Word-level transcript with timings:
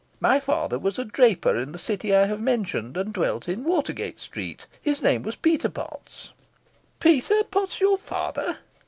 My 0.19 0.39
father 0.39 0.79
was 0.79 0.97
a 0.97 1.05
draper 1.05 1.55
in 1.55 1.73
the 1.73 1.77
city 1.77 2.11
I 2.15 2.25
have 2.25 2.41
mentioned, 2.41 2.97
and 2.97 3.13
dwelt 3.13 3.47
in 3.47 3.63
Watergate 3.63 4.19
street 4.19 4.65
his 4.81 4.99
name 5.03 5.21
was 5.21 5.35
Peter 5.35 5.69
Potts." 5.69 6.31
"Peter 6.99 7.43
Potts 7.51 7.79
your 7.79 7.99
father!" 7.99 8.57